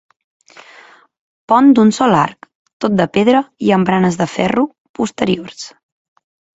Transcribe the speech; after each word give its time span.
Pont 1.53 1.69
d'un 1.81 1.91
sol 1.99 2.17
arc, 2.21 2.49
tot 2.87 2.97
de 3.03 3.09
pedra 3.21 3.45
i 3.69 3.73
amb 3.79 3.93
baranes 3.93 4.21
de 4.25 4.31
ferro, 4.35 4.69
posteriors. 5.03 5.67